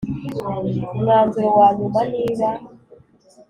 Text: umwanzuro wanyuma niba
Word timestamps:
umwanzuro 0.93 1.49
wanyuma 1.59 2.01
niba 2.13 2.49